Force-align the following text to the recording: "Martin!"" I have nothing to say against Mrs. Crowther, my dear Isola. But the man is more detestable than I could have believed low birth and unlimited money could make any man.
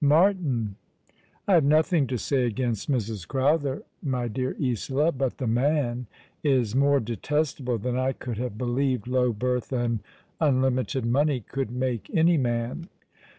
"Martin!"" 0.03 0.77
I 1.47 1.53
have 1.53 1.63
nothing 1.63 2.07
to 2.07 2.17
say 2.17 2.47
against 2.47 2.89
Mrs. 2.89 3.27
Crowther, 3.27 3.83
my 4.01 4.27
dear 4.27 4.55
Isola. 4.59 5.11
But 5.11 5.37
the 5.37 5.45
man 5.45 6.07
is 6.43 6.73
more 6.75 6.99
detestable 6.99 7.77
than 7.77 7.95
I 7.95 8.13
could 8.13 8.39
have 8.39 8.57
believed 8.57 9.07
low 9.07 9.31
birth 9.31 9.71
and 9.71 9.99
unlimited 10.39 11.05
money 11.05 11.39
could 11.41 11.69
make 11.69 12.09
any 12.15 12.37
man. 12.39 12.89